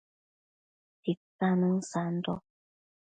Tsitsanën 1.01 1.73
sando 1.91 2.33